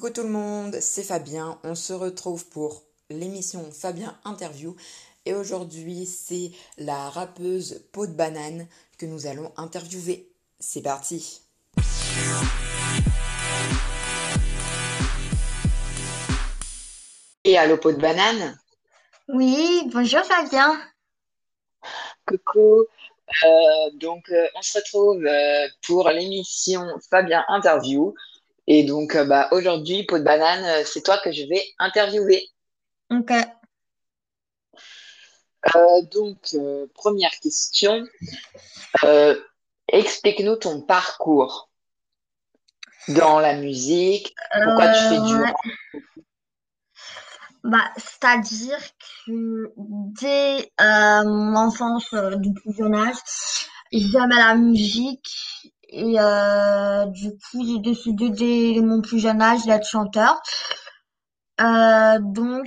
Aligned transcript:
Coucou 0.00 0.14
tout 0.14 0.22
le 0.22 0.30
monde, 0.30 0.78
c'est 0.80 1.02
Fabien. 1.02 1.58
On 1.62 1.74
se 1.74 1.92
retrouve 1.92 2.46
pour 2.46 2.84
l'émission 3.10 3.70
Fabien 3.70 4.18
Interview. 4.24 4.74
Et 5.26 5.34
aujourd'hui, 5.34 6.06
c'est 6.06 6.52
la 6.78 7.10
rappeuse 7.10 7.84
Peau 7.92 8.06
de 8.06 8.12
Banane 8.12 8.66
que 8.96 9.04
nous 9.04 9.26
allons 9.26 9.52
interviewer. 9.58 10.26
C'est 10.58 10.80
parti 10.80 11.42
Et 17.44 17.58
allô 17.58 17.76
Peau 17.76 17.92
de 17.92 18.00
Banane? 18.00 18.58
Oui, 19.28 19.82
bonjour 19.92 20.24
Fabien. 20.24 20.80
Coucou. 22.26 22.86
Euh, 23.44 23.90
donc, 23.96 24.24
euh, 24.30 24.46
on 24.54 24.62
se 24.62 24.78
retrouve 24.78 25.26
euh, 25.26 25.68
pour 25.86 26.08
l'émission 26.08 26.86
Fabien 27.10 27.44
Interview. 27.48 28.14
Et 28.66 28.84
donc, 28.84 29.16
bah, 29.16 29.48
aujourd'hui, 29.52 30.04
Peau 30.04 30.18
de 30.18 30.24
Banane, 30.24 30.84
c'est 30.84 31.02
toi 31.02 31.18
que 31.18 31.32
je 31.32 31.42
vais 31.44 31.64
interviewer. 31.78 32.48
Ok. 33.10 33.32
donc, 36.12 36.56
première 36.94 37.32
question. 37.40 38.04
Explique-nous 39.88 40.56
ton 40.56 40.82
parcours 40.82 41.70
dans 43.08 43.40
la 43.40 43.54
musique. 43.54 44.34
Pourquoi 44.52 44.88
tu 44.88 45.02
fais 45.08 45.20
du 45.20 45.34
rap 45.34 45.56
bah, 47.62 47.90
c'est-à-dire 47.96 48.78
que 49.26 49.72
dès 49.76 50.72
euh, 50.80 51.24
mon 51.24 51.56
enfance, 51.56 52.10
euh, 52.14 52.36
du 52.36 52.54
plus 52.54 52.74
jeune 52.74 52.94
âge, 52.94 53.16
j'aimais 53.92 54.36
la 54.36 54.54
musique 54.54 55.28
et 55.92 56.20
euh, 56.20 57.06
du 57.06 57.30
coup 57.30 57.66
j'ai 57.66 57.78
décidé 57.80 58.30
dès 58.30 58.80
mon 58.80 59.00
plus 59.00 59.18
jeune 59.18 59.42
âge 59.42 59.64
d'être 59.64 59.86
chanteur. 59.86 60.40
donc 61.58 62.66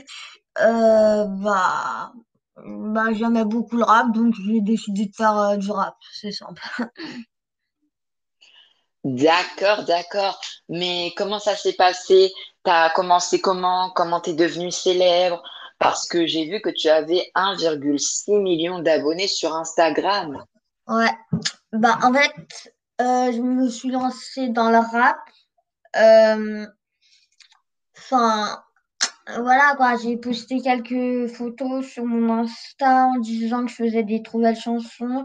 bah, 0.56 2.12
bah 2.58 3.14
j'aimais 3.14 3.46
beaucoup 3.46 3.78
le 3.78 3.84
rap, 3.84 4.12
donc 4.14 4.34
j'ai 4.46 4.62
décidé 4.62 5.06
de 5.08 5.16
faire 5.16 5.58
du 5.58 5.72
rap, 5.72 5.96
c'est 6.12 6.32
simple. 6.32 6.62
D'accord, 9.04 9.84
d'accord. 9.84 10.40
Mais 10.70 11.14
comment 11.18 11.40
ça 11.40 11.56
s'est 11.56 11.74
passé? 11.74 12.32
T'as 12.64 12.90
commencé 12.92 13.42
comment? 13.42 13.92
Comment 13.92 14.22
t'es 14.22 14.34
devenu 14.34 14.72
célèbre? 14.72 15.44
Parce 15.78 16.08
que 16.08 16.26
j'ai 16.26 16.46
vu 16.46 16.62
que 16.62 16.70
tu 16.70 16.88
avais 16.88 17.30
1,6 17.36 18.42
million 18.42 18.80
d'abonnés 18.80 19.28
sur 19.28 19.54
Instagram. 19.54 20.46
Ouais. 20.88 21.12
Bah, 21.74 22.00
en 22.02 22.14
fait, 22.14 22.32
euh, 22.32 22.70
je 23.00 23.42
me 23.42 23.70
suis 23.70 23.92
lancée 23.92 24.50
dans 24.50 24.70
le 24.70 24.78
rap. 24.78 25.18
Euh, 25.96 26.66
Enfin, 27.98 28.64
voilà 29.40 29.76
quoi, 29.78 29.96
j'ai 29.98 30.18
posté 30.18 30.62
quelques 30.62 31.28
photos 31.34 31.86
sur 31.88 32.06
mon 32.06 32.42
Insta 32.42 33.08
en 33.08 33.20
disant 33.20 33.66
que 33.66 33.72
je 33.72 33.76
faisais 33.76 34.04
des 34.04 34.22
nouvelles 34.34 34.56
chansons. 34.58 35.24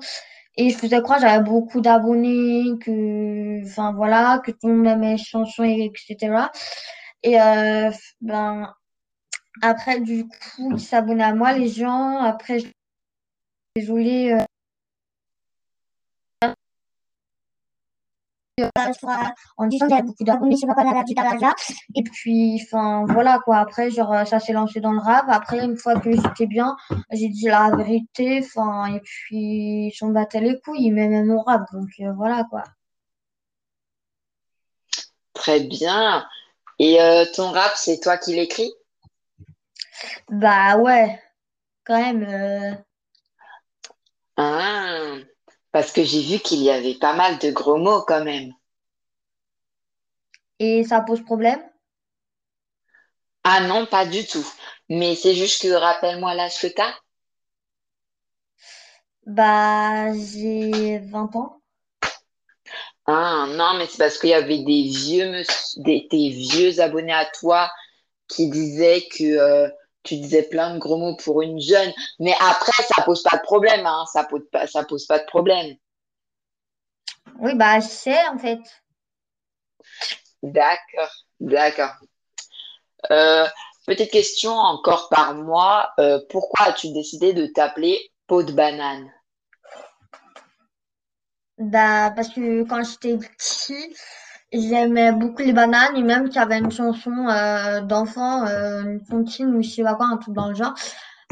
Et 0.57 0.71
je 0.71 0.77
faisais 0.79 1.01
croire 1.03 1.21
j'avais 1.21 1.45
beaucoup 1.45 1.81
d'abonnés, 1.81 2.65
que, 2.85 3.65
enfin 3.67 3.93
voilà, 3.93 4.41
que 4.45 4.51
tout 4.53 4.69
le 4.69 4.77
monde 4.77 4.87
aimait 4.89 5.13
mes 5.13 5.19
chansons, 5.19 5.65
etc. 5.65 6.51
Et 7.23 7.41
euh, 7.41 7.91
ben, 8.21 8.73
après, 9.63 10.01
du 10.01 10.27
coup, 10.29 10.73
ils 10.73 10.81
s'abonnaient 10.81 11.25
à 11.25 11.35
moi, 11.35 11.53
les 11.53 11.69
gens. 11.69 12.19
Après, 12.19 12.59
désolée. 13.77 14.33
Euh, 14.33 14.45
en 19.57 19.67
disant 19.67 19.87
qu'il 19.87 19.95
y 19.97 19.99
avait 19.99 20.07
beaucoup 20.07 20.25
d'abonnés 20.25 20.57
sur 20.57 20.69
ma 20.69 20.75
canal 20.75 21.05
et 21.95 22.03
puis 22.03 22.61
enfin 22.63 23.05
voilà 23.09 23.39
quoi. 23.45 23.59
Après 23.59 23.91
genre 23.91 24.27
ça 24.27 24.41
s'est 24.41 24.53
lancé 24.53 24.81
dans 24.81 24.93
le 24.93 25.01
rap. 25.01 25.27
Après 25.29 25.65
une 25.65 25.77
fois 25.77 25.99
que 25.99 26.11
j'étais 26.13 26.47
bien 26.47 26.77
j'ai 27.13 27.29
dit 27.29 27.47
la 27.47 27.71
vérité 27.75 28.41
enfin 28.45 28.95
et 28.95 29.01
puis 29.01 29.89
ils 29.89 29.95
s'en 29.97 30.09
battaient 30.09 30.41
les 30.41 30.59
couilles 30.61 30.87
ils 30.87 30.93
m'aimaient 30.93 31.25
mon 31.25 31.43
rap. 31.43 31.63
Donc 31.73 31.89
euh, 32.01 32.13
voilà 32.17 32.45
quoi. 32.51 32.65
Très 35.39 35.61
bien. 35.61 36.27
Et 36.79 37.01
euh, 37.01 37.25
ton 37.35 37.51
rap, 37.53 37.73
c'est 37.77 38.01
toi 38.01 38.19
qui 38.19 38.35
l'écris? 38.35 38.73
bah 40.29 40.77
ouais. 40.77 41.21
Quand 41.85 41.99
même 41.99 42.23
euh, 42.29 42.75
Ah, 44.37 45.15
parce 45.73 45.93
que 45.93 46.03
j'ai 46.05 46.23
vu 46.23 46.39
qu'il 46.39 46.63
y 46.63 46.71
avait 46.71 46.97
pas 46.97 47.15
mal 47.15 47.39
de 47.39 47.51
gros 47.51 47.79
mots 47.79 48.03
quand 48.07 48.25
même. 48.25 48.53
Et 50.59 50.85
ça 50.85 51.01
pose 51.01 51.23
problème? 51.25 51.61
Ah 53.43 53.61
non, 53.67 53.85
pas 53.87 54.07
du 54.07 54.25
tout. 54.25 54.47
Mais 54.89 55.17
c'est 55.17 55.35
juste 55.35 55.63
que 55.63 55.73
rappelle-moi 55.73 56.35
l'âge 56.35 56.61
que 56.61 56.69
t'as. 56.69 56.95
bah 59.27 60.13
j'ai 60.15 60.99
20 60.99 61.37
ans 61.37 61.61
Ah 63.07 63.47
non, 63.49 63.75
mais 63.79 63.87
c'est 63.87 63.99
parce 63.99 64.19
qu'il 64.19 64.31
y 64.31 64.35
avait 64.35 64.59
des 64.65 64.83
vieux, 64.89 65.43
des 65.79 66.29
vieux 66.31 66.81
abonnés 66.81 67.13
à 67.13 67.25
toi 67.27 67.71
qui 68.29 68.51
disaient 68.51 69.07
que 69.17 69.25
euh, 69.25 69.69
tu 70.05 70.17
disais 70.17 70.45
plein 70.45 70.75
de 70.75 70.79
gros 70.79 70.99
mots 70.99 71.17
pour 71.17 71.43
une 71.43 71.61
jeune. 71.61 71.93
Mais 72.21 72.35
après, 72.41 72.73
ça 72.85 73.03
pose 73.05 73.23
pas 73.23 73.37
de 73.39 73.43
problème, 73.43 73.87
hein. 73.87 74.05
Ça 74.13 74.25
pose 74.25 74.43
pas, 74.53 74.67
ça 74.67 74.85
pose 74.85 75.07
pas 75.07 75.19
de 75.21 75.27
problème. 75.27 75.77
oui 77.41 77.55
bah 77.55 77.81
je 77.81 77.87
sais 77.89 78.29
en 78.29 78.39
fait 78.39 78.61
D'accord, 80.43 81.11
d'accord. 81.41 81.95
Euh, 83.11 83.47
petite 83.87 84.11
question 84.11 84.53
encore 84.53 85.09
par 85.09 85.35
mois. 85.35 85.91
Euh, 85.99 86.21
pourquoi 86.31 86.67
as-tu 86.67 86.93
décidé 86.93 87.33
de 87.33 87.47
t'appeler 87.47 87.99
peau 88.27 88.43
de 88.43 88.53
banane? 88.53 89.11
Bah, 91.59 92.13
parce 92.15 92.29
que 92.29 92.63
quand 92.65 92.85
j'étais 92.85 93.17
petit, 93.17 93.97
j'aimais 94.53 95.13
beaucoup 95.13 95.43
les 95.43 95.53
bananes 95.53 95.97
et 95.97 96.03
même 96.03 96.29
qu'il 96.29 96.37
y 96.37 96.45
avait 96.45 96.59
une 96.59 96.71
chanson 96.71 97.29
euh, 97.29 97.81
d'enfant, 97.81 98.45
une 98.47 99.05
comptine 99.11 99.55
ou 99.57 99.63
je 99.63 99.69
sais 99.69 99.83
pas 99.83 99.95
quoi, 99.95 100.07
un 100.07 100.19
truc 100.19 100.35
dans 100.35 100.49
le 100.49 100.55
genre, 100.55 100.75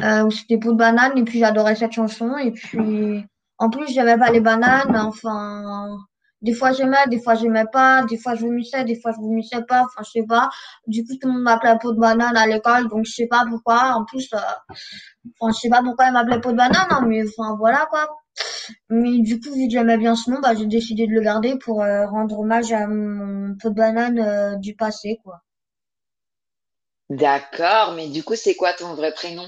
où 0.01 0.31
c'était 0.33 0.59
peau 0.59 0.73
de 0.73 0.79
banane 0.79 1.17
et 1.17 1.23
puis 1.23 1.39
j'adorais 1.39 1.77
cette 1.77 1.93
chanson 1.93 2.37
et 2.39 2.51
puis 2.51 3.25
en 3.59 3.71
plus 3.71 3.87
j'aimais 3.87 4.19
pas 4.19 4.31
les 4.31 4.41
bananes, 4.41 4.97
enfin 4.97 5.97
des 6.43 6.53
fois 6.53 6.73
j'aimais, 6.73 7.07
des 7.09 7.21
fois 7.21 7.35
j'aimais 7.35 7.67
pas, 7.73 8.05
des 8.05 8.19
fois 8.19 8.35
je 8.35 8.43
vomissais, 8.43 8.85
des 8.85 9.01
fois 9.01 9.13
je 9.13 9.19
vomissais 9.19 9.63
pas, 9.63 9.83
enfin 9.85 10.03
je 10.05 10.11
sais 10.11 10.27
pas. 10.27 10.51
Du 10.87 11.05
coup 11.05 11.15
tout 11.21 11.29
le 11.29 11.35
monde 11.35 11.43
m'appelait 11.43 11.79
peau 11.81 11.93
de 11.93 12.01
banane 12.01 12.37
à 12.37 12.47
l'école 12.47 12.89
donc 12.89 13.05
je 13.07 13.13
sais 13.13 13.27
pas 13.27 13.45
pourquoi. 13.49 13.95
En 13.95 14.05
plus, 14.05 14.29
euh, 14.35 14.39
enfin 15.41 15.53
je 15.53 15.61
sais 15.61 15.69
pas 15.69 15.83
pourquoi 15.83 16.07
ils 16.07 16.13
m'appelaient 16.13 16.41
peau 16.41 16.53
de 16.53 16.57
banane, 16.57 16.87
hein, 16.91 17.05
mais 17.07 17.23
enfin 17.27 17.57
voilà 17.59 17.87
quoi. 17.91 18.09
Mais 18.89 19.21
du 19.21 19.41
coup, 19.41 19.53
vu 19.53 19.67
que 19.67 19.73
j'aimais 19.73 19.99
bien 19.99 20.15
ce 20.15 20.31
nom, 20.31 20.41
bah, 20.41 20.55
j'ai 20.55 20.67
décidé 20.67 21.07
de 21.07 21.13
le 21.13 21.21
garder 21.21 21.57
pour 21.59 21.83
euh, 21.83 22.07
rendre 22.07 22.39
hommage 22.41 22.73
à 22.73 22.87
mon 22.87 23.57
pot 23.57 23.71
de 23.71 23.75
banane 23.75 24.19
euh, 24.19 24.57
du 24.57 24.75
passé, 24.75 25.21
quoi. 25.23 25.43
D'accord, 27.09 27.93
mais 27.95 28.09
du 28.09 28.25
coup, 28.25 28.35
c'est 28.35 28.57
quoi 28.57 28.73
ton 28.73 28.95
vrai 28.95 29.13
prénom? 29.13 29.47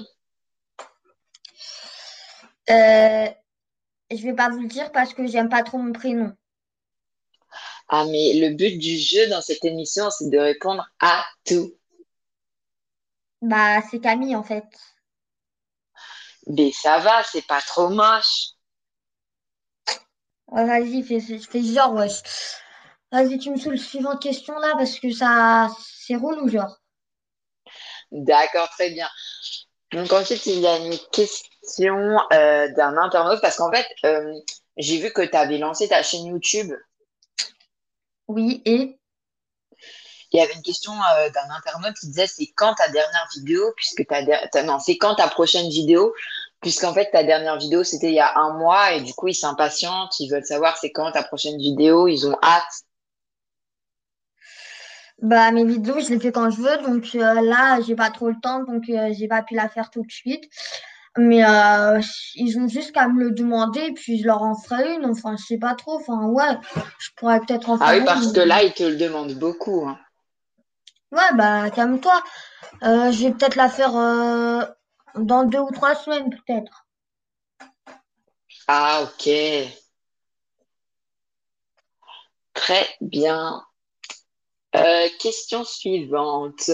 Euh, 2.71 3.27
je 4.10 4.22
vais 4.22 4.34
pas 4.34 4.48
vous 4.48 4.60
le 4.60 4.69
dire 4.69 4.93
parce 4.93 5.12
que 5.12 5.27
j'aime 5.27 5.48
pas 5.48 5.62
trop 5.62 5.78
mon 5.78 5.93
prénom. 5.93 6.32
Ah, 7.88 8.04
mais 8.06 8.34
le 8.34 8.54
but 8.54 8.78
du 8.78 8.97
jeu 8.99 9.28
dans 9.28 9.41
cette 9.41 9.65
émission, 9.65 10.10
c'est 10.10 10.31
de 10.31 10.38
répondre 10.38 10.87
à 11.00 11.25
tout. 11.47 11.72
Bah, 13.43 13.82
c'est 13.91 14.00
Camille 14.00 14.37
en 14.37 14.43
fait. 14.44 14.65
Mais 16.48 16.72
ça 16.72 16.98
va, 16.98 17.22
c'est 17.25 17.47
pas 17.47 17.60
trop 17.60 17.88
moche. 17.88 18.54
Ouais, 20.48 20.65
vas-y, 20.66 21.03
fais, 21.03 21.21
fais 21.21 21.63
genre, 21.63 21.95
wesh. 21.95 22.22
Vas-y, 23.13 23.39
tu 23.39 23.51
me 23.51 23.57
soules 23.57 23.78
suivante 23.78 24.21
question 24.22 24.54
là 24.59 24.74
parce 24.77 24.98
que 24.98 25.10
ça, 25.10 25.68
c'est 25.78 26.16
relou, 26.16 26.48
genre. 26.48 26.78
D'accord, 28.10 28.68
très 28.71 28.91
bien. 28.91 29.09
Donc 29.92 30.13
ensuite, 30.13 30.47
il 30.47 30.60
y 30.60 30.66
a 30.66 30.78
une 30.78 30.98
question 31.13 32.18
euh, 32.33 32.68
d'un 32.74 32.97
internaute 32.98 33.41
parce 33.41 33.57
qu'en 33.57 33.71
fait, 33.72 33.86
euh, 34.04 34.34
j'ai 34.77 34.98
vu 34.98 35.13
que 35.13 35.22
tu 35.22 35.36
avais 35.36 35.59
lancé 35.59 35.89
ta 35.89 36.03
chaîne 36.03 36.27
YouTube. 36.27 36.72
Oui, 38.28 38.63
et? 38.65 38.98
Il 40.33 40.39
y 40.39 40.42
avait 40.42 40.54
une 40.54 40.63
question 40.63 40.92
euh, 40.92 41.30
d'un 41.30 41.51
internaute 41.54 41.95
qui 41.98 42.07
disait 42.09 42.27
c'est 42.27 42.47
quand 42.57 42.75
ta 42.75 42.89
dernière 42.89 43.28
vidéo, 43.36 43.72
puisque 43.77 44.07
ta, 44.07 44.22
ta- 44.48 44.63
non, 44.63 44.78
c'est 44.78 44.97
quand 44.98 45.15
ta 45.16 45.28
prochaine 45.28 45.69
vidéo, 45.69 46.15
puisqu'en 46.60 46.92
fait 46.95 47.10
ta 47.10 47.25
dernière 47.25 47.59
vidéo 47.59 47.84
c'était 47.84 48.09
il 48.09 48.15
y 48.15 48.21
a 48.21 48.36
un 48.39 48.54
mois 48.59 48.92
et 48.92 49.01
du 49.03 49.13
coup 49.15 49.28
ils 49.28 49.34
s'impatientent, 49.34 50.19
ils 50.21 50.30
veulent 50.30 50.45
savoir 50.45 50.77
c'est 50.78 50.92
quand 50.92 51.10
ta 51.13 51.22
prochaine 51.22 51.59
vidéo, 51.59 52.09
ils 52.09 52.27
ont 52.27 52.36
hâte. 52.42 52.84
bah 55.21 55.51
mes 55.51 55.65
vidéos, 55.65 56.01
je 56.01 56.10
les 56.10 56.21
fais 56.21 56.33
quand 56.33 56.51
je 56.51 56.60
veux, 56.60 56.78
donc 56.83 57.15
euh, 57.15 57.41
là, 57.42 57.80
j'ai 57.80 57.97
pas 57.97 58.10
trop 58.10 58.28
le 58.28 58.36
temps, 58.41 58.63
donc 58.65 58.89
euh, 58.89 59.13
j'ai 59.19 59.27
pas 59.28 59.42
pu 59.42 59.54
la 59.54 59.69
faire 59.69 59.91
tout 59.91 60.03
de 60.03 60.10
suite. 60.13 60.45
Mais 61.18 61.44
euh, 61.44 62.00
ils 62.36 62.59
ont 62.59 62.68
juste 62.68 62.92
qu'à 62.92 63.09
me 63.09 63.20
le 63.24 63.32
demander 63.32 63.92
puis 63.92 64.20
je 64.20 64.26
leur 64.26 64.42
en 64.42 64.54
ferai 64.54 64.94
une. 64.94 65.06
Enfin, 65.06 65.36
je 65.36 65.44
sais 65.44 65.59
pas 65.59 65.74
trop. 65.74 65.97
Enfin, 65.97 66.26
ouais, 66.26 66.59
je 66.98 67.10
pourrais 67.16 67.41
peut-être 67.41 67.68
en 67.70 67.78
Ah 67.80 67.88
faire 67.88 67.98
oui, 67.98 68.04
parce 68.04 68.32
que 68.32 68.41
une. 68.41 68.47
là 68.47 68.62
ils 68.62 68.72
te 68.72 68.84
le 68.84 68.97
demandent 68.97 69.34
beaucoup. 69.34 69.86
hein. 69.88 69.98
Ouais, 71.10 71.34
bah, 71.34 71.70
calme-toi. 71.70 72.22
Euh, 72.84 73.10
je 73.12 73.24
vais 73.24 73.32
peut-être 73.32 73.56
la 73.56 73.68
faire 73.68 73.97
euh, 73.97 74.62
dans 75.16 75.44
deux 75.44 75.59
ou 75.59 75.70
trois 75.72 75.94
semaines, 75.94 76.30
peut-être. 76.30 76.86
Ah, 78.68 79.03
ok. 79.03 79.28
Très 82.54 82.86
bien. 83.00 83.62
Question 85.18 85.65
suivante. 85.65 86.70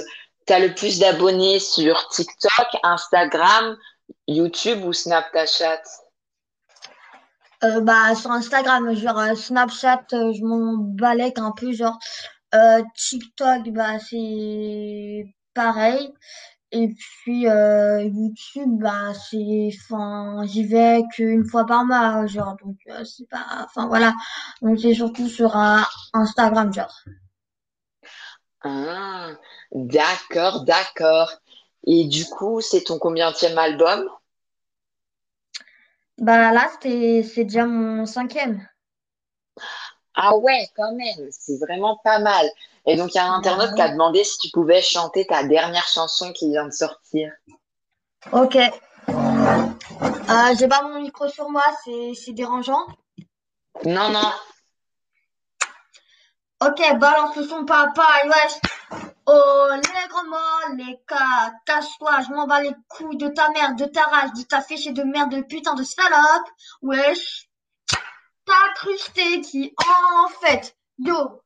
T'as 0.47 0.59
le 0.59 0.75
plus 0.75 0.99
d'abonnés 0.99 1.59
sur 1.59 2.07
TikTok, 2.09 2.67
Instagram, 2.83 3.79
YouTube 4.27 4.85
ou 4.85 4.93
Snapchat? 4.93 5.83
Euh, 7.63 7.81
bah, 7.81 8.15
sur 8.15 8.31
Instagram, 8.31 8.95
genre 8.95 9.19
euh, 9.19 9.35
Snapchat, 9.35 10.05
euh, 10.13 10.33
je 10.33 10.43
m'en 10.45 10.77
balèque 10.77 11.39
un 11.39 11.53
peu, 11.53 11.73
genre 11.73 11.99
TikTok, 12.97 13.71
bah, 13.71 13.99
c'est 13.99 15.25
pareil. 15.55 16.13
Et 16.73 16.89
puis 16.89 17.43
YouTube, 17.43 18.79
bah, 18.81 19.13
c'est, 19.15 19.71
enfin, 19.75 20.45
j'y 20.47 20.65
vais 20.65 21.03
qu'une 21.15 21.45
fois 21.45 21.67
par 21.67 21.85
mois, 21.85 22.27
genre, 22.27 22.57
donc 22.63 22.77
c'est 23.05 23.29
pas, 23.29 23.65
enfin 23.65 23.87
voilà. 23.87 24.13
Donc 24.61 24.79
c'est 24.81 24.95
surtout 24.95 25.29
sur 25.29 25.57
Instagram, 26.13 26.73
genre. 26.73 26.95
Ah, 28.63 29.31
d'accord, 29.73 30.65
d'accord. 30.65 31.33
Et 31.87 32.05
du 32.05 32.25
coup, 32.27 32.61
c'est 32.61 32.83
ton 32.83 32.99
combienième 32.99 33.59
album? 33.59 34.09
Bah 36.19 36.53
là, 36.53 36.71
c'est 36.81 37.45
déjà 37.45 37.67
mon 37.67 38.07
cinquième. 38.07 38.67
Ah 40.15 40.37
ouais, 40.37 40.69
quand 40.77 40.95
même, 40.95 41.29
c'est 41.31 41.59
vraiment 41.59 41.99
pas 42.05 42.21
mal. 42.21 42.47
Et 42.87 42.97
donc, 42.97 43.15
il 43.15 43.17
y 43.17 43.21
a 43.21 43.27
un 43.27 43.35
internaute 43.35 43.75
qui 43.75 43.83
a 43.83 43.89
demandé 43.89 44.23
si 44.23 44.39
tu 44.39 44.51
pouvais 44.51 44.81
chanter 44.81 45.27
ta 45.27 45.43
dernière 45.45 45.87
chanson 45.89 46.33
qui 46.33 46.51
vient 46.51 46.67
de 46.67 46.73
sortir. 46.73 47.33
Ok. 48.33 48.57
Euh, 48.57 50.55
j'ai 50.59 50.69
pas 50.69 50.83
mon 50.83 51.01
micro 51.01 51.29
sur 51.29 51.51
moi, 51.51 51.65
c'est 51.85 52.33
dérangeant? 52.33 52.87
Non, 53.85 54.11
non. 54.11 54.33
Ok, 56.61 56.81
balance 56.99 57.49
son 57.49 57.65
papa, 57.65 58.07
wesh. 58.27 59.03
Oh, 59.27 59.69
les 59.73 60.09
grands 60.09 60.25
mots, 60.25 60.77
les 60.77 61.01
cas, 61.07 61.53
casse-toi, 61.67 62.21
je 62.27 62.33
m'en 62.33 62.47
bats 62.47 62.63
les 62.63 62.75
couilles 62.89 63.17
de 63.17 63.29
ta 63.29 63.49
mère, 63.51 63.75
de 63.75 63.87
ta 63.87 64.05
rage, 64.05 64.33
de 64.37 64.43
ta 64.43 64.63
fichée 64.63 64.93
de 64.93 65.03
merde, 65.03 65.31
de 65.31 65.43
putain 65.43 65.75
de 65.75 65.83
salope. 65.83 66.49
Wesh, 66.83 67.49
t'as 68.47 68.73
crusté 68.77 69.41
qui, 69.41 69.75
en 69.79 70.29
fait, 70.29 70.77
yo, 70.99 71.43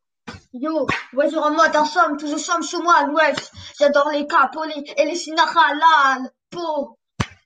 yo, 0.52 0.86
wesh, 1.14 1.34
en 1.34 1.52
mode 1.52 1.86
somme, 1.86 2.16
tout 2.18 2.28
je 2.28 2.36
somme 2.36 2.62
chez 2.62 2.78
moi, 2.78 3.04
wesh. 3.04 3.48
J'adore 3.78 4.10
les 4.10 4.26
capolis 4.26 4.84
et 4.96 5.04
les 5.04 5.30
halal, 5.30 6.30
po, 6.50 6.98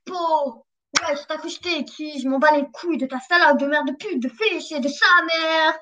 po. 0.05 0.67
Wesh, 1.01 1.27
t'as 1.29 1.39
crusté 1.39 1.85
qui, 1.85 2.21
je 2.21 2.29
m'en 2.29 2.39
bats 2.39 2.57
les 2.57 2.67
couilles 2.73 2.99
de 2.99 3.07
ta 3.07 3.21
salope 3.21 3.59
de 3.59 3.67
merde, 3.67 3.87
de 3.87 3.93
pute, 3.93 4.21
de 4.21 4.29
fichée, 4.29 4.81
de 4.81 4.89
sa 4.89 5.07
mère. 5.27 5.79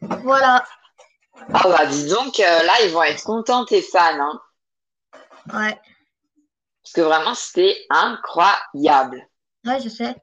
Voilà, 0.00 0.64
Ah 1.54 1.62
bah 1.68 1.86
dis 1.86 2.06
donc, 2.08 2.40
euh, 2.40 2.62
là, 2.64 2.72
ils 2.84 2.90
vont 2.90 3.04
être 3.04 3.22
contents, 3.22 3.64
tes 3.64 3.82
fans, 3.82 4.18
hein. 4.20 4.40
ouais, 5.52 5.80
Parce 6.82 6.92
que 6.92 7.00
vraiment, 7.00 7.34
c'était 7.34 7.86
incroyable. 7.88 9.26
ouais, 9.66 9.80
je 9.80 9.88
sais. 9.88 10.14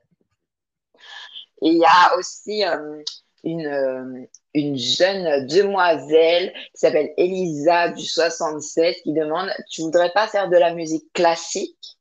Et 1.61 1.69
il 1.69 1.77
y 1.77 1.85
a 1.85 2.17
aussi 2.17 2.63
euh, 2.65 3.01
une, 3.43 3.65
euh, 3.65 4.25
une 4.53 4.77
jeune 4.77 5.47
demoiselle 5.47 6.53
qui 6.73 6.79
s'appelle 6.79 7.13
Elisa 7.17 7.89
du 7.89 8.05
67 8.05 8.97
qui 9.03 9.13
demande, 9.13 9.49
tu 9.69 9.81
voudrais 9.81 10.11
pas 10.11 10.27
faire 10.27 10.49
de 10.49 10.57
la 10.57 10.73
musique 10.73 11.11
classique? 11.13 11.97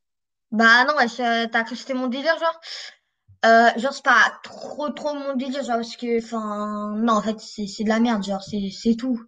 Bah 0.50 0.84
non, 0.84 0.94
t'as 0.96 1.62
cru 1.64 1.74
que 1.74 1.80
c'était 1.80 1.94
mon 1.94 2.08
délire, 2.08 2.38
genre? 2.38 2.60
Euh, 3.44 3.70
genre, 3.76 3.92
c'est 3.92 4.04
pas 4.04 4.32
trop 4.42 4.88
trop 4.90 5.14
mon 5.14 5.34
délire, 5.34 5.62
genre, 5.62 5.76
parce 5.76 5.96
que, 5.96 6.22
enfin, 6.22 6.94
non, 6.96 7.14
en 7.14 7.22
fait, 7.22 7.38
c'est 7.38 7.84
de 7.84 7.88
la 7.88 8.00
merde, 8.00 8.24
genre, 8.24 8.42
c'est 8.42 8.70
c'est 8.70 8.94
tout. 8.94 9.20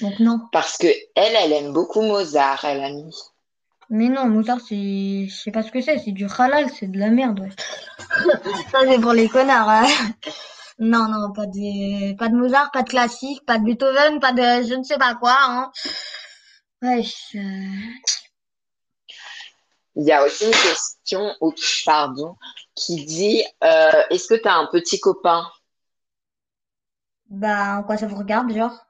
Donc 0.00 0.18
non. 0.18 0.40
Parce 0.52 0.76
que 0.76 0.88
elle, 1.14 1.36
elle 1.36 1.52
aime 1.52 1.72
beaucoup 1.72 2.02
Mozart, 2.02 2.64
elle 2.64 2.82
a 2.82 2.90
mis. 2.90 3.14
Mais 3.90 4.08
non, 4.08 4.26
Mozart, 4.26 4.60
c'est, 4.60 5.26
je 5.28 5.34
sais 5.34 5.50
pas 5.50 5.62
ce 5.62 5.70
que 5.70 5.80
c'est, 5.80 5.98
c'est 5.98 6.12
du 6.12 6.26
halal, 6.38 6.68
c'est 6.70 6.90
de 6.90 6.98
la 6.98 7.10
merde, 7.10 7.40
wesh. 7.40 7.52
Ça, 8.72 8.78
c'est 8.82 9.00
pour 9.00 9.12
les 9.12 9.28
connards, 9.28 9.68
hein. 9.68 9.86
Non, 10.80 11.06
non, 11.08 11.32
pas 11.32 11.46
de, 11.46 12.16
pas 12.16 12.28
de 12.28 12.34
Mozart, 12.34 12.72
pas 12.72 12.82
de 12.82 12.88
classique, 12.88 13.44
pas 13.46 13.58
de 13.58 13.64
Beethoven, 13.64 14.18
pas 14.18 14.32
de 14.32 14.66
je 14.66 14.74
ne 14.74 14.82
sais 14.82 14.98
pas 14.98 15.14
quoi, 15.14 15.36
hein. 15.38 15.70
Wesh, 16.82 17.36
euh, 17.36 17.40
Il 19.96 20.04
y 20.04 20.12
a 20.12 20.24
aussi 20.24 20.46
une 20.46 20.50
question, 20.50 21.36
pardon, 21.84 22.36
qui 22.74 23.04
dit, 23.04 23.44
euh, 23.62 24.02
est-ce 24.10 24.26
que 24.26 24.34
tu 24.34 24.48
as 24.48 24.56
un 24.56 24.66
petit 24.66 24.98
copain? 24.98 25.46
bah, 27.34 27.78
en 27.78 27.82
quoi 27.82 27.96
ça 27.96 28.06
vous 28.06 28.16
regarde, 28.16 28.52
genre? 28.52 28.86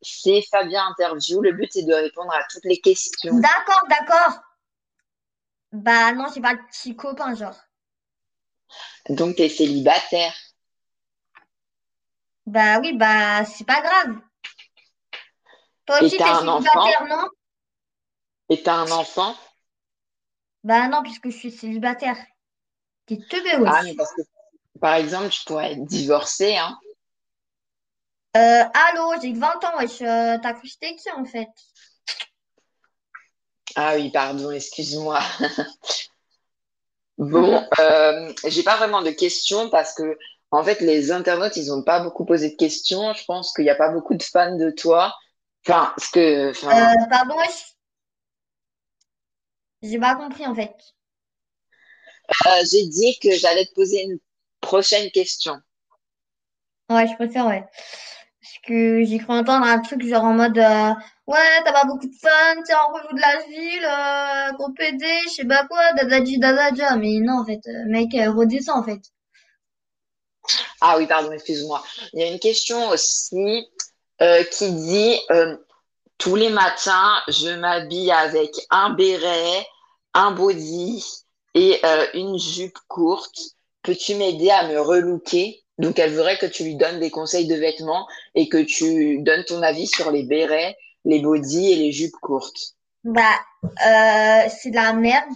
C'est 0.00 0.42
Fabien 0.50 0.84
Interview. 0.88 1.40
Le 1.40 1.52
but, 1.52 1.70
c'est 1.72 1.84
de 1.84 1.94
répondre 1.94 2.32
à 2.32 2.42
toutes 2.50 2.64
les 2.64 2.80
questions. 2.80 3.38
D'accord, 3.38 3.84
d'accord. 3.88 4.40
Bah 5.72 6.12
non, 6.12 6.26
j'ai 6.34 6.40
pas 6.40 6.54
de 6.54 6.60
petit 6.68 6.96
copain, 6.96 7.34
genre. 7.34 7.56
Donc, 9.08 9.36
tu 9.36 9.42
es 9.42 9.48
célibataire. 9.48 10.34
Bah 12.46 12.80
oui, 12.80 12.92
bah 12.96 13.44
c'est 13.44 13.64
pas 13.64 13.80
grave. 13.80 14.16
Toi 15.86 16.02
aussi, 16.02 16.16
t'es 16.16 16.22
un 16.22 16.48
enfant? 16.48 16.60
célibataire, 16.60 17.06
non? 17.08 17.28
Et 18.48 18.62
tu 18.62 18.68
as 18.68 18.74
un 18.74 18.90
enfant? 18.90 19.36
Bah 20.64 20.88
non, 20.88 21.02
puisque 21.02 21.30
je 21.30 21.36
suis 21.36 21.50
célibataire. 21.50 22.16
T'es 23.06 23.18
teubé, 23.28 23.50
Ah, 23.66 23.80
mais 23.82 23.90
wesh. 23.90 23.96
parce 23.96 24.12
que, 24.14 24.22
par 24.80 24.94
exemple, 24.94 25.28
tu 25.30 25.44
pourrais 25.44 25.72
être 25.72 25.84
divorcé, 25.84 26.56
hein. 26.56 26.78
Euh, 28.36 28.64
allô, 28.72 29.12
j'ai 29.20 29.32
que 29.32 29.38
20 29.38 29.62
ans, 29.64 29.76
wesh. 29.78 30.00
Euh, 30.02 30.38
t'as 30.42 30.52
cru 30.54 30.62
que 30.62 30.68
j'étais 30.68 30.96
qui, 30.96 31.10
en 31.10 31.24
fait? 31.24 31.48
Ah 33.74 33.94
oui, 33.96 34.10
pardon, 34.10 34.50
excuse-moi. 34.50 35.20
Bon, 37.18 37.64
euh, 37.78 38.32
j'ai 38.46 38.62
pas 38.62 38.76
vraiment 38.78 39.02
de 39.02 39.10
questions 39.10 39.70
parce 39.70 39.94
que, 39.94 40.18
en 40.50 40.64
fait, 40.64 40.80
les 40.80 41.12
internautes, 41.12 41.56
ils 41.56 41.72
ont 41.72 41.82
pas 41.82 42.00
beaucoup 42.00 42.24
posé 42.24 42.50
de 42.50 42.56
questions. 42.56 43.12
Je 43.12 43.24
pense 43.26 43.52
qu'il 43.54 43.64
n'y 43.64 43.70
a 43.70 43.76
pas 43.76 43.90
beaucoup 43.90 44.14
de 44.14 44.22
fans 44.22 44.56
de 44.56 44.70
toi. 44.70 45.14
Enfin, 45.64 45.92
ce 45.98 46.10
que, 46.10 46.50
enfin, 46.50 46.92
Euh, 46.92 47.06
pardon, 47.10 47.36
wesh. 47.36 47.76
J'ai 49.82 49.98
pas 49.98 50.14
compris, 50.16 50.46
en 50.46 50.54
fait. 50.54 50.74
euh, 52.46 52.64
j'ai 52.70 52.86
dit 52.86 53.18
que 53.20 53.32
j'allais 53.36 53.66
te 53.66 53.74
poser 53.74 54.02
une 54.04 54.18
prochaine 54.60 55.10
question. 55.10 55.60
Ouais, 56.90 57.06
je 57.08 57.14
préfère, 57.14 57.46
ouais. 57.46 57.64
Parce 58.42 58.58
que 58.66 59.04
j'ai 59.04 59.18
cru 59.18 59.32
entendre 59.34 59.66
un 59.66 59.80
truc 59.80 60.02
genre 60.04 60.24
en 60.24 60.34
mode 60.34 60.58
euh, 60.58 60.92
Ouais, 61.26 61.62
t'as 61.64 61.72
pas 61.72 61.84
beaucoup 61.86 62.06
de 62.08 62.14
fans, 62.20 62.62
t'es 62.66 62.74
en 62.74 62.88
revue 62.92 63.14
de 63.14 63.20
la 63.20 63.42
ville, 63.46 63.84
euh, 64.52 64.56
gros 64.58 64.72
PD, 64.72 65.06
je 65.26 65.30
sais 65.30 65.44
pas 65.46 65.66
quoi, 65.66 65.92
dadadji 65.94 66.38
dadadja. 66.38 66.96
Mais 66.96 67.20
non, 67.20 67.40
en 67.40 67.44
fait, 67.46 67.60
euh, 67.68 67.84
mec, 67.88 68.10
redescends, 68.14 68.78
en 68.80 68.84
fait. 68.84 69.00
Ah 70.80 70.96
oui, 70.98 71.06
pardon, 71.06 71.32
excuse-moi. 71.32 71.82
Il 72.12 72.20
y 72.20 72.22
a 72.24 72.26
une 72.32 72.40
question 72.40 72.88
aussi 72.90 73.68
qui 74.20 74.72
dit 74.72 75.18
tous 76.22 76.36
les 76.36 76.50
matins, 76.50 77.20
je 77.26 77.48
m'habille 77.48 78.12
avec 78.12 78.52
un 78.70 78.90
béret, 78.90 79.66
un 80.14 80.30
body 80.30 81.04
et 81.54 81.80
euh, 81.84 82.06
une 82.14 82.38
jupe 82.38 82.78
courte. 82.86 83.36
Peux-tu 83.82 84.14
m'aider 84.14 84.48
à 84.48 84.68
me 84.68 84.80
relooker? 84.80 85.64
Donc, 85.78 85.98
elle 85.98 86.12
voudrait 86.14 86.38
que 86.38 86.46
tu 86.46 86.62
lui 86.62 86.76
donnes 86.76 87.00
des 87.00 87.10
conseils 87.10 87.48
de 87.48 87.56
vêtements 87.56 88.06
et 88.36 88.48
que 88.48 88.58
tu 88.58 89.18
donnes 89.22 89.42
ton 89.44 89.62
avis 89.62 89.88
sur 89.88 90.12
les 90.12 90.22
bérets, 90.22 90.76
les 91.04 91.18
bodys 91.18 91.72
et 91.72 91.76
les 91.76 91.90
jupes 91.90 92.14
courtes. 92.22 92.76
Bah, 93.02 93.40
euh, 93.64 94.48
c'est 94.48 94.70
de 94.70 94.76
la 94.76 94.92
merde, 94.92 95.34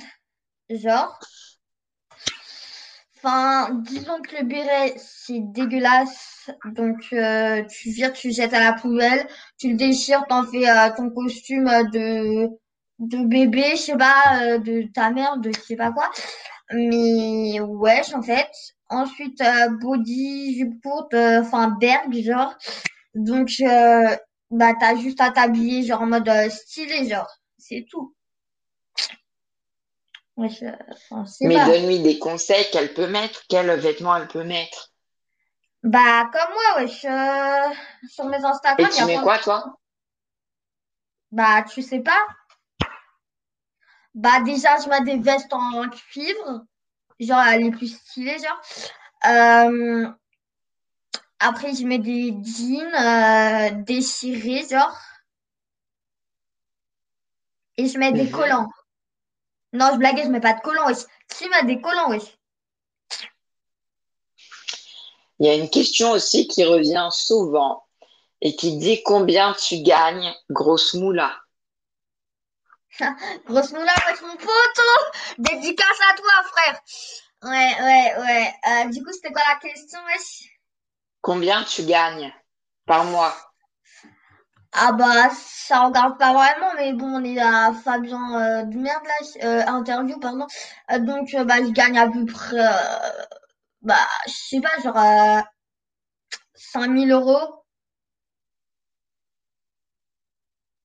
genre. 0.71 1.19
Disons 3.83 4.23
que 4.23 4.37
le 4.37 4.45
béret, 4.45 4.95
c'est 4.99 5.41
dégueulasse. 5.41 6.49
Donc, 6.65 7.09
euh, 7.13 7.65
tu 7.65 7.91
vires, 7.91 8.13
tu 8.13 8.31
jettes 8.33 8.55
à 8.55 8.61
la 8.61 8.73
poubelle, 8.73 9.27
tu 9.59 9.71
le 9.71 9.77
déchires, 9.77 10.25
t'en 10.29 10.45
fais 10.45 10.69
euh, 10.69 10.91
ton 10.97 11.11
costume 11.11 11.67
euh, 11.67 11.83
de, 11.93 12.49
de 13.01 13.25
bébé, 13.27 13.71
je 13.73 13.77
sais 13.77 13.97
pas, 13.97 14.59
de 14.59 14.83
ta 14.93 15.11
mère, 15.11 15.39
de 15.39 15.51
je 15.53 15.61
sais 15.61 15.77
pas 15.77 15.91
quoi. 15.93 16.11
Mais 16.73 17.61
wesh, 17.61 18.15
en 18.15 18.23
fait. 18.23 18.49
Ensuite, 18.91 19.43
body, 19.83 20.57
jupe 20.59 20.83
courte, 20.83 21.15
enfin, 21.15 21.77
berg, 21.81 22.13
genre. 22.25 22.55
Donc, 23.15 23.51
bah, 24.51 24.75
t'as 24.81 24.97
juste 24.97 25.21
à 25.23 25.31
t'habiller, 25.33 25.85
genre, 25.85 26.03
en 26.03 26.07
mode 26.09 26.31
stylé, 26.51 27.09
genre. 27.09 27.29
C'est 27.59 27.87
tout. 27.91 28.16
Enfin, 30.39 31.25
je 31.25 31.47
Mais 31.47 31.57
donne-lui 31.65 32.01
des 32.01 32.19
conseils 32.19 32.71
qu'elle 32.71 32.93
peut 32.95 33.07
mettre, 33.07 33.43
quels 33.49 33.71
vêtements 33.79 34.17
elle 34.17 34.29
peut 34.29 34.45
mettre. 34.45 34.93
Bah, 35.83 36.29
comme 36.33 36.53
moi, 36.53 36.83
wesh. 36.83 37.05
euh, 37.05 37.75
sur 38.11 38.25
mes 38.27 38.45
Et 38.79 38.83
Instagram, 38.85 38.91
y 38.93 38.99
tu 38.99 39.05
mets 39.05 39.19
de... 39.19 39.23
quoi, 39.23 39.39
toi? 39.39 39.79
Bah, 41.31 41.63
tu 41.63 41.83
sais 41.83 42.01
pas? 42.01 42.27
Bah, 44.15 44.41
déjà, 44.41 44.77
je 44.83 44.89
mets 44.89 45.03
des 45.05 45.19
vestes 45.19 45.53
en 45.53 45.89
cuivre. 45.89 46.65
Genre, 47.21 47.45
les 47.59 47.71
plus 47.71 47.89
stylées, 47.95 48.39
genre. 48.39 48.61
Euh, 49.27 50.09
après, 51.39 51.75
je 51.75 51.85
mets 51.87 51.99
des 51.99 52.35
jeans 52.43 52.95
euh, 52.95 53.83
déchirés, 53.85 54.67
genre. 54.69 54.99
Et 57.79 57.87
je 57.89 57.99
mets 57.99 58.13
des 58.13 58.25
Mhm. 58.25 58.31
collants. 58.31 58.69
Non, 59.77 59.91
je 59.93 59.99
blaguais, 59.99 60.25
je 60.25 60.29
mets 60.29 60.41
pas 60.41 60.55
de 60.55 60.61
collants, 60.61 60.87
wesh. 60.87 61.05
Qui 61.29 61.49
met 61.49 61.65
des 61.65 61.81
collants, 61.81 62.09
wesh? 62.09 62.39
Il 65.39 65.47
y 65.47 65.51
a 65.51 65.55
une 65.55 65.69
question 65.69 66.13
aussi 66.13 66.49
qui 66.49 66.65
revient 66.65 67.09
souvent 67.11 67.85
et 68.41 68.57
qui 68.57 68.79
dit 68.79 69.03
combien 69.03 69.53
tu 69.53 69.83
gagnes, 69.83 70.35
grosse 70.49 70.95
moula? 70.95 71.39
Grosse 73.47 73.73
moula, 73.73 73.93
wesh, 74.07 74.23
mon 74.23 74.37
poteau! 74.37 75.37
Dédicace 75.37 76.01
à 76.11 76.17
toi, 76.17 76.43
frère! 76.51 76.81
Ouais, 77.43 77.75
ouais, 77.83 78.15
ouais. 78.19 78.55
Euh, 78.71 78.85
du 78.91 79.05
coup, 79.05 79.13
c'était 79.13 79.31
quoi 79.33 79.43
la 79.47 79.57
question, 79.57 79.99
wesh? 80.07 80.49
Combien 81.21 81.65
tu 81.65 81.83
gagnes 81.83 82.33
par 82.87 83.05
mois? 83.05 83.37
Ah 84.79 84.93
bah 84.93 85.31
ça 85.35 85.87
regarde 85.87 86.19
pas 86.19 86.33
vraiment 86.35 86.73
mais 86.77 86.93
bon 86.93 87.07
on 87.21 87.25
est 87.25 87.39
à 87.41 87.73
Fabien 87.73 88.41
euh, 88.41 88.63
de 88.65 88.77
merde 88.79 89.03
là 89.05 89.45
euh, 89.45 89.67
interview 89.67 90.19
pardon 90.21 90.47
Euh, 90.93 90.99
donc 91.01 91.35
euh, 91.35 91.45
bah 91.45 91.57
je 91.65 91.71
gagne 91.71 91.99
à 91.99 92.09
peu 92.09 92.25
près 92.27 92.57
bah 93.83 93.97
je 94.27 94.33
sais 94.33 94.61
pas 94.61 94.79
genre 94.83 94.97
euh, 94.99 95.41
5000 96.55 97.11
euros 97.13 97.65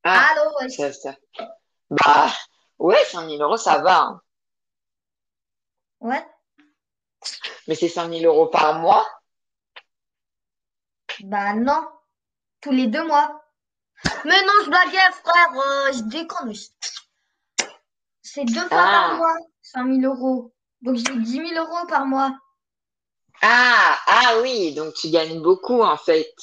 Ah, 0.04 0.30
allô 0.32 0.70
ça, 0.70 0.92
ça. 0.94 1.16
Bah, 1.90 2.32
ouais, 2.80 3.04
5000 3.06 3.42
euros, 3.42 3.58
ça 3.58 3.80
va. 3.80 4.02
hein. 4.02 4.22
ouais 6.02 6.26
Mais 7.68 7.76
c'est 7.76 7.90
5000 7.90 8.26
euros 8.26 8.48
par 8.48 8.80
mois. 8.80 9.08
bah 11.24 11.54
non 11.54 11.88
tous 12.62 12.72
les 12.72 12.88
deux 12.88 13.06
mois 13.06 13.42
mais 14.26 14.42
non 14.46 14.54
je 14.66 14.70
blaguais 14.70 15.12
frère 15.24 15.52
euh, 15.56 15.92
je 15.94 16.02
déconne 16.04 16.54
c'est 18.24 18.46
deux 18.46 18.68
fois 18.70 18.70
par 18.70 19.14
Ah, 19.14 19.16
mois 19.16 19.36
5000 19.62 20.06
euros. 20.06 20.54
Donc 20.82 20.96
j'ai 20.96 21.16
dix 21.18 21.40
mille 21.40 21.58
euros 21.58 21.86
par 21.88 22.06
mois. 22.06 22.36
Ah, 23.44 24.00
ah 24.08 24.40
oui, 24.42 24.74
donc 24.74 24.96
tu 24.96 25.10
gagnes 25.12 25.42
beaucoup 25.42 25.82
en 25.84 25.96
fait. 25.98 26.34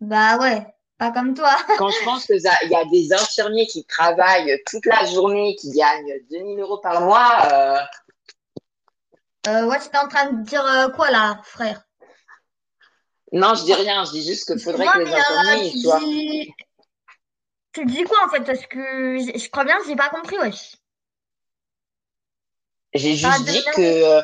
bah 0.00 0.36
ouais 0.38 0.66
pas 0.98 1.10
comme 1.10 1.34
toi. 1.34 1.56
Quand 1.76 1.90
je 1.90 2.04
pense 2.04 2.26
que 2.26 2.38
ça- 2.38 2.56
il 2.62 2.70
y 2.70 2.76
a 2.76 2.84
des 2.86 3.12
infirmiers 3.12 3.66
qui 3.66 3.84
travaillent 3.84 4.58
toute 4.70 4.86
la 4.86 5.04
journée, 5.06 5.56
qui 5.56 5.70
gagnent 5.72 6.14
2000 6.30 6.60
euros 6.60 6.78
par 6.78 7.00
mois, 7.02 7.48
euh, 7.52 7.78
euh, 9.46 9.66
ouais 9.66 9.78
t'es 9.78 9.96
en 9.98 10.08
train 10.08 10.32
de 10.32 10.42
dire 10.44 10.64
euh, 10.66 10.88
quoi 10.90 11.10
là 11.10 11.40
frère? 11.44 11.84
Non, 13.32 13.54
je 13.54 13.64
dis 13.64 13.74
rien, 13.74 14.04
je 14.04 14.12
dis 14.12 14.24
juste 14.24 14.46
qu'il 14.46 14.60
faudrait 14.60 14.86
que 14.86 14.98
les 14.98 15.10
euh, 15.10 15.16
infirmiers 15.16 15.70
tu 15.72 15.80
soient. 15.80 16.00
dis, 16.00 16.52
tu 17.72 17.84
dis 17.86 18.04
quoi 18.04 18.18
en 18.26 18.28
fait? 18.28 18.44
Parce 18.44 18.66
que 18.66 19.18
je 19.18 19.38
je 19.38 19.50
crois 19.50 19.64
bien 19.64 19.78
que 19.78 19.86
j'ai 19.86 19.96
pas 19.96 20.10
compris, 20.10 20.36
wesh. 20.38 20.76
J'ai 22.94 23.24
Arrête 23.24 23.46
juste 23.46 23.50
dit 23.50 23.64
que, 23.74 23.80
euh, 23.80 24.22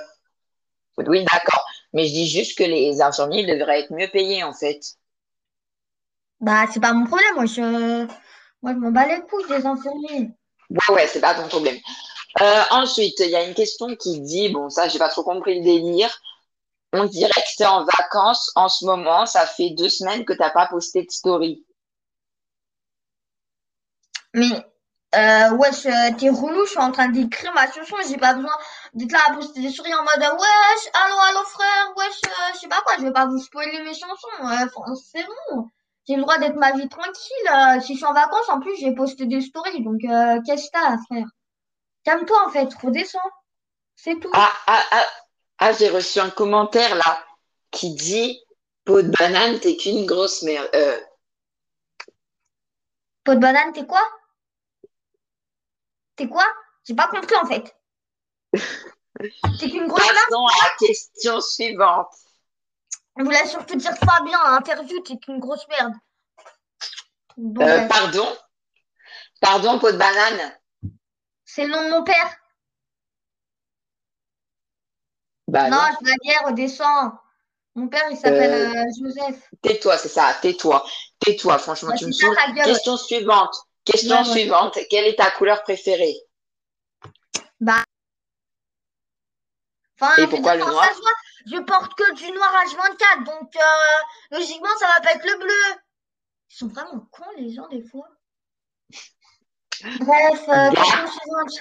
oui, 0.98 1.24
d'accord, 1.32 1.64
mais 1.94 2.06
je 2.06 2.12
dis 2.12 2.28
juste 2.28 2.58
que 2.58 2.64
les 2.64 3.00
infirmiers 3.00 3.46
devraient 3.46 3.80
être 3.80 3.92
mieux 3.92 4.08
payés 4.08 4.44
en 4.44 4.52
fait. 4.52 4.80
Bah, 6.40 6.66
c'est 6.72 6.80
pas 6.80 6.92
mon 6.92 7.06
problème, 7.06 7.38
wesh. 7.38 7.58
euh, 7.58 8.06
Moi, 8.62 8.72
je 8.74 8.78
m'en 8.78 8.90
bats 8.90 9.06
les 9.06 9.22
couilles 9.22 9.48
des 9.48 9.64
infirmiers. 9.64 10.30
Ouais, 10.70 10.94
ouais, 10.94 11.06
c'est 11.06 11.20
pas 11.20 11.34
ton 11.34 11.48
problème. 11.48 11.78
Euh, 12.42 12.62
ensuite, 12.70 13.18
il 13.20 13.30
y 13.30 13.36
a 13.36 13.44
une 13.44 13.54
question 13.54 13.96
qui 13.96 14.20
dit, 14.20 14.50
bon, 14.50 14.68
ça, 14.68 14.86
j'ai 14.88 14.98
pas 14.98 15.08
trop 15.08 15.24
compris 15.24 15.58
le 15.58 15.64
délire. 15.64 16.20
On 16.92 17.04
dirait 17.04 17.30
que 17.30 17.56
t'es 17.56 17.66
en 17.66 17.84
vacances 17.84 18.50
en 18.54 18.68
ce 18.68 18.84
moment. 18.84 19.26
Ça 19.26 19.46
fait 19.46 19.70
deux 19.70 19.88
semaines 19.88 20.24
que 20.24 20.32
t'as 20.32 20.50
pas 20.50 20.66
posté 20.66 21.02
de 21.02 21.10
story. 21.10 21.64
Mais, 24.34 24.64
euh, 25.14 25.50
wesh, 25.52 25.86
euh, 25.86 26.14
t'es 26.18 26.28
relou, 26.28 26.64
je 26.66 26.70
suis 26.70 26.78
en 26.78 26.92
train 26.92 27.08
d'écrire 27.08 27.52
ma 27.54 27.70
chanson, 27.70 27.96
j'ai 28.06 28.18
pas 28.18 28.34
besoin 28.34 28.52
d'être 28.92 29.12
là 29.12 29.20
à 29.28 29.34
poster 29.34 29.60
des 29.60 29.70
stories 29.70 29.94
en 29.94 30.02
mode, 30.02 30.20
wesh, 30.20 30.90
allô, 30.92 31.16
allô, 31.18 31.44
frère, 31.46 31.92
wesh, 31.96 32.20
euh, 32.26 32.52
je 32.54 32.58
sais 32.60 32.68
pas 32.68 32.82
quoi, 32.82 32.94
je 32.98 33.04
vais 33.04 33.12
pas 33.12 33.26
vous 33.26 33.38
spoiler 33.38 33.82
mes 33.82 33.94
chansons, 33.94 34.28
euh, 34.42 34.94
c'est 35.12 35.26
bon. 35.50 35.66
J'ai 36.06 36.16
le 36.16 36.22
droit 36.22 36.38
d'être 36.38 36.56
ma 36.56 36.72
vie 36.72 36.88
tranquille. 36.88 37.82
si 37.82 37.94
je 37.94 37.98
suis 37.98 38.04
en 38.04 38.12
vacances, 38.12 38.48
en 38.48 38.60
plus, 38.60 38.76
j'ai 38.78 38.94
posté 38.94 39.26
des 39.26 39.40
stories, 39.40 39.82
donc, 39.82 40.00
qu'est-ce 40.44 40.66
que 40.66 40.72
t'as, 40.72 40.96
frère? 41.06 41.26
Calme-toi, 42.04 42.46
en 42.46 42.50
fait, 42.50 42.72
redescends, 42.82 43.18
c'est 43.96 44.18
tout. 44.18 44.30
Ah, 44.32 44.52
ah, 44.66 44.82
ah, 44.90 45.06
ah, 45.58 45.72
j'ai 45.72 45.88
reçu 45.90 46.20
un 46.20 46.30
commentaire 46.30 46.94
là 46.94 47.24
qui 47.70 47.94
dit, 47.94 48.42
peau 48.84 49.02
de 49.02 49.10
banane, 49.18 49.58
t'es 49.60 49.76
qu'une 49.76 50.06
grosse 50.06 50.42
merde. 50.42 50.68
Euh, 50.74 50.98
Pot 53.24 53.34
de 53.34 53.40
banane, 53.40 53.72
t'es 53.72 53.86
quoi? 53.86 54.02
T'es 56.16 56.28
quoi? 56.28 56.46
J'ai 56.84 56.94
pas 56.94 57.08
compris, 57.08 57.36
en 57.36 57.46
fait. 57.46 57.76
T'es 59.58 59.68
qu'une 59.70 59.88
grosse 59.88 60.00
merde? 60.02 60.16
passons 60.30 60.46
à 60.46 60.64
la 60.68 60.86
question 60.86 61.40
suivante. 61.40 62.08
On 63.16 63.24
voulait 63.24 63.46
surtout 63.46 63.74
dire 63.76 63.94
Fabien 63.96 64.38
à 64.38 64.52
l'interview, 64.52 65.00
t'es 65.00 65.18
qu'une 65.18 65.40
grosse 65.40 65.66
merde. 65.68 65.92
Bon, 67.36 67.62
Euh, 67.62 67.86
bref. 67.86 67.88
pardon, 67.88 68.36
pardon, 69.40 69.78
peau 69.80 69.90
de 69.90 69.96
banane? 69.96 70.56
C'est 71.44 71.66
le 71.66 71.72
nom 71.72 71.84
de 71.84 71.90
mon 71.90 72.04
père. 72.04 72.36
Bah 75.48 75.68
Non, 75.70 75.78
non. 75.78 75.82
je 75.98 76.04
blaguais, 76.04 76.38
redescends. 76.46 77.12
Mon 77.74 77.88
père, 77.88 78.04
il 78.10 78.16
s'appelle 78.16 78.52
Euh, 78.52 78.80
euh, 78.80 78.84
Joseph. 79.00 79.48
tais-toi, 79.62 79.96
c'est 79.98 80.08
ça, 80.08 80.34
tais-toi. 80.42 80.84
Tais-toi, 81.20 81.58
franchement, 81.58 81.90
Bah, 81.90 81.96
tu 81.96 82.06
me 82.06 82.12
ça 82.12 82.26
Question 82.64 82.96
suivante. 82.96 83.54
Question 83.84 84.16
Ouais, 84.22 84.28
ouais. 84.28 84.32
suivante. 84.32 84.78
Quelle 84.90 85.06
est 85.06 85.16
ta 85.16 85.30
couleur 85.30 85.62
préférée? 85.62 86.14
Bah, 87.60 87.82
enfin, 90.00 90.14
Et 90.18 90.22
je 90.22 90.26
pourquoi 90.26 90.54
le 90.56 90.60
noir? 90.64 90.72
voit, 90.72 91.12
je 91.46 91.56
porte 91.62 91.94
que 91.94 92.14
du 92.14 92.30
noir 92.32 92.52
H24, 92.66 93.24
donc 93.24 93.56
euh, 93.56 94.36
logiquement, 94.36 94.76
ça 94.78 94.86
va 94.88 95.00
pas 95.00 95.12
être 95.14 95.24
le 95.24 95.38
bleu. 95.38 95.80
Ils 96.50 96.56
sont 96.56 96.68
vraiment 96.68 97.00
cons, 97.10 97.24
les 97.36 97.52
gens, 97.54 97.68
des 97.68 97.82
fois. 97.82 98.08
Bref, 100.00 100.48
euh, 100.48 100.70
question 100.72 101.06
suivante. 101.06 101.52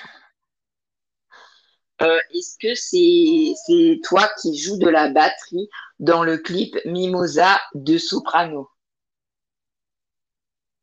Euh, 2.01 2.19
est-ce 2.33 2.57
que 2.59 2.75
c'est 2.75 3.99
toi 4.03 4.29
qui 4.41 4.57
joues 4.57 4.77
de 4.77 4.89
la 4.89 5.09
batterie 5.09 5.69
dans 5.99 6.23
le 6.23 6.37
clip 6.37 6.77
Mimosa 6.85 7.59
de 7.73 7.97
Soprano? 7.97 8.69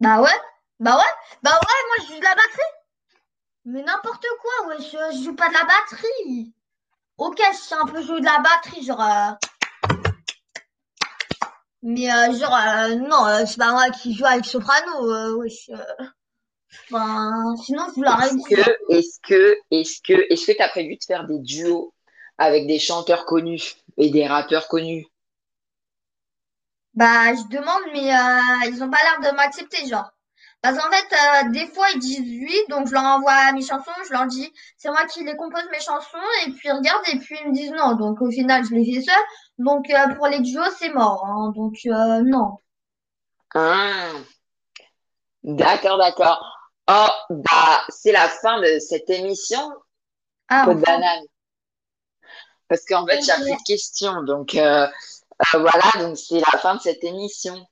Bah 0.01 0.21
ouais, 0.21 0.41
bah 0.81 0.97
ouais, 0.97 1.13
bah 1.43 1.53
ouais, 1.53 1.59
moi, 1.87 1.97
je 2.01 2.13
joue 2.13 2.19
de 2.19 2.25
la 2.25 2.35
batterie. 2.35 2.73
Mais 3.67 3.83
n'importe 3.83 4.27
quoi, 4.43 4.67
wesh, 4.69 4.91
je 5.17 5.25
joue 5.25 5.35
pas 5.35 5.49
de 5.49 5.55
la 5.55 5.65
batterie. 5.65 6.53
Ok, 7.17 7.41
si 7.53 7.69
c'est 7.69 7.75
un 7.77 7.87
peu 7.87 8.03
jouer 8.03 8.21
de 8.21 8.25
la 8.27 8.41
batterie, 8.41 8.85
genre... 8.85 9.01
euh, 9.01 9.31
Mais 11.83 12.13
euh, 12.13 12.33
genre, 12.37 12.55
euh, 12.55 12.95
non, 12.97 13.47
c'est 13.47 13.57
pas 13.57 13.71
moi 13.73 13.89
qui 13.91 14.15
joue 14.15 14.27
avec 14.27 14.45
Soprano. 14.45 15.39
wesh, 15.39 15.71
Enfin, 16.91 17.55
sinon, 17.65 17.85
je 17.89 17.95
vous 17.95 18.03
l'aurais 18.03 18.27
Est-ce 18.27 18.49
que, 18.49 18.61
est-ce 18.91 19.21
que, 19.21 19.57
est-ce 19.71 20.01
que, 20.03 20.33
est-ce 20.33 20.47
que 20.47 20.57
t'as 20.57 20.69
prévu 20.69 20.97
de 20.97 21.05
faire 21.05 21.27
des 21.27 21.39
duos 21.41 21.93
avec 22.39 22.67
des 22.67 22.79
chanteurs 22.79 23.25
connus 23.27 23.77
et 23.97 24.11
des 24.11 24.27
rappeurs 24.27 24.69
connus? 24.69 25.07
Bah, 26.95 27.35
je 27.35 27.43
demande, 27.49 27.83
mais 27.93 28.15
euh, 28.15 28.71
ils 28.71 28.83
ont 28.83 28.91
pas 28.91 28.99
l'air 29.03 29.31
de 29.33 29.37
m'accepter, 29.37 29.87
genre. 29.87 30.11
Parce 30.63 30.79
qu'en 30.79 30.91
fait, 30.91 31.47
euh, 31.49 31.51
des 31.51 31.67
fois, 31.69 31.87
ils 31.95 32.01
disent 32.01 32.21
oui, 32.21 32.57
donc 32.71 32.89
je 32.89 32.93
leur 32.95 33.03
envoie 33.05 33.53
mes 33.53 33.63
chansons, 33.63 33.91
je 34.09 34.13
leur 34.13 34.27
dis, 34.27 34.53
c'est 34.79 34.89
moi 34.91 35.05
qui 35.07 35.25
les 35.25 35.37
compose 35.37 35.65
mes 35.73 35.81
chansons, 35.81 36.19
et 36.47 36.51
puis 36.53 36.69
ils 36.69 36.73
regardent, 36.73 37.09
et 37.13 37.19
puis 37.19 37.37
ils 37.43 37.49
me 37.51 37.55
disent 37.55 37.73
non. 37.73 37.97
Donc 37.97 38.23
au 38.23 38.31
final, 38.31 38.65
je 38.65 38.75
les 38.75 38.85
fais 38.95 39.03
seule. 39.03 39.15
Donc 39.59 39.91
euh, 39.91 40.15
pour 40.17 40.29
les 40.29 40.41
duos, 40.41 40.63
c'est 40.79 40.93
mort. 40.93 41.25
hein. 41.27 41.53
Donc 41.57 41.75
euh, 41.87 42.23
non. 42.25 42.59
Ah, 43.55 44.13
d'accord, 45.45 45.99
d'accord. 45.99 46.54
Oh, 46.89 47.09
bah, 47.31 47.83
c'est 47.89 48.13
la 48.13 48.29
fin 48.29 48.61
de 48.61 48.79
cette 48.79 49.09
émission, 49.09 49.73
Ah, 50.49 50.65
peau 50.65 50.75
de 50.75 50.81
enfin. 50.83 50.93
banane. 50.99 51.25
Parce 52.69 52.85
qu'en 52.85 53.07
fait, 53.07 53.19
a 53.31 53.37
plus 53.37 53.53
de 53.53 53.65
questions. 53.67 54.23
Donc, 54.23 54.55
euh, 54.55 54.87
euh, 54.87 55.59
voilà, 55.59 55.91
donc 56.07 56.19
c'est 56.19 56.41
la 56.41 56.59
fin 56.59 56.75
de 56.75 56.81
cette 56.81 57.03
émission. 57.05 57.67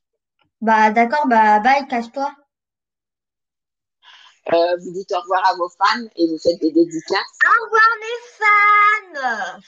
Bah 0.60 0.90
d'accord, 0.90 1.26
bah 1.26 1.58
bye, 1.60 1.86
casse-toi. 1.88 2.32
Euh, 4.52 4.76
vous 4.80 4.92
dites 4.92 5.12
au 5.12 5.20
revoir 5.20 5.46
à 5.48 5.54
vos 5.54 5.68
fans 5.68 6.04
et 6.16 6.26
vous 6.26 6.38
faites 6.38 6.60
des 6.60 6.72
dédicaces. 6.72 7.38
Au 7.44 7.64
revoir 7.64 7.88
mes 8.00 9.18
fans! 9.18 9.60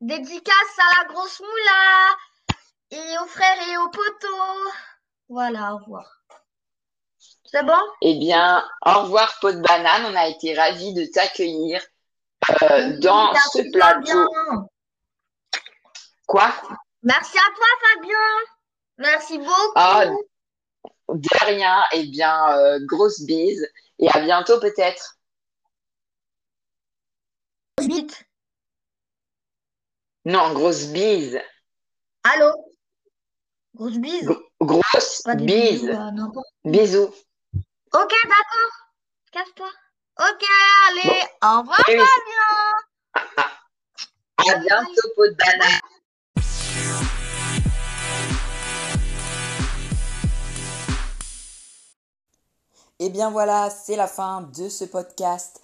Dédicace 0.00 0.78
à 0.78 1.02
la 1.02 1.08
grosse 1.12 1.40
moula 1.40 2.16
et 2.90 3.18
aux 3.18 3.26
frères 3.26 3.68
et 3.68 3.76
aux 3.78 3.88
potos. 3.90 4.72
Voilà, 5.28 5.74
au 5.74 5.78
revoir. 5.78 6.17
C'est 7.50 7.64
bon? 7.64 7.80
Eh 8.02 8.18
bien, 8.18 8.62
au 8.84 9.02
revoir, 9.02 9.38
pot 9.40 9.52
de 9.52 9.60
banane. 9.60 10.04
On 10.12 10.16
a 10.16 10.28
été 10.28 10.54
ravis 10.54 10.92
de 10.92 11.06
t'accueillir 11.06 11.82
euh, 12.62 12.98
dans 12.98 13.34
ce 13.52 13.70
plateau. 13.72 14.28
Quoi? 16.26 16.52
Merci 17.02 17.38
à 17.38 17.54
toi, 17.54 17.66
Fabien. 17.80 18.18
Merci 18.98 19.38
beaucoup. 19.38 19.72
Ah, 19.76 20.04
de 21.08 21.46
rien. 21.46 21.82
Eh 21.92 22.04
bien, 22.08 22.58
euh, 22.58 22.80
grosse 22.84 23.22
bise. 23.22 23.66
Et 23.98 24.10
à 24.10 24.20
bientôt, 24.20 24.60
peut-être. 24.60 25.16
Grosse. 27.78 28.24
Non, 30.26 30.52
grosse 30.52 30.88
bise. 30.88 31.40
Allô? 32.24 32.52
Grosse 33.74 33.98
bise? 33.98 34.28
grosse 34.60 35.22
bise. 35.36 35.98
Bisous. 36.64 37.14
Ok, 37.94 38.12
d'accord. 38.24 38.72
Casse-toi. 39.32 39.70
Ok, 40.18 40.44
allez. 40.88 41.22
Au 41.42 41.60
revoir, 41.60 41.78
Fabien. 41.86 42.04
À 44.38 44.54
bientôt, 44.58 45.08
pot 45.16 45.26
de 45.26 45.34
banane. 45.34 45.80
Et 53.00 53.06
eh 53.06 53.10
bien 53.10 53.30
voilà, 53.30 53.70
c'est 53.70 53.94
la 53.94 54.08
fin 54.08 54.42
de 54.42 54.68
ce 54.68 54.84
podcast 54.84 55.60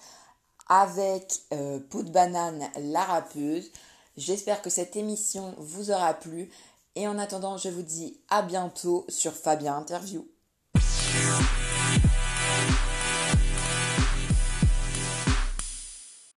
avec 0.67 1.41
euh, 1.53 1.79
de 1.79 2.09
Banane, 2.09 2.63
la 2.79 3.03
rappeuse. 3.03 3.71
J'espère 4.15 4.61
que 4.61 4.69
cette 4.69 4.95
émission 4.95 5.53
vous 5.57 5.91
aura 5.91 6.13
plu. 6.13 6.49
Et 6.95 7.07
en 7.09 7.19
attendant, 7.19 7.57
je 7.57 7.67
vous 7.69 7.81
dis 7.81 8.21
à 8.29 8.41
bientôt 8.41 9.05
sur 9.09 9.33
Fabien 9.33 9.75
Interview. 9.75 10.25